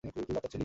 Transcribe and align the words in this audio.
তুই 0.03 0.09
বাচ্চা 0.29 0.49
ছিলি। 0.49 0.59